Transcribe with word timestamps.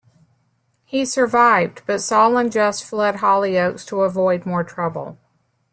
He 0.83 1.05
survived, 1.05 1.83
but 1.85 2.01
Sol 2.01 2.35
and 2.35 2.51
Jess 2.51 2.81
fled 2.81 3.17
Hollyoaks 3.17 3.85
to 3.85 4.01
avoid 4.01 4.47
more 4.47 4.63
trouble. 4.63 5.19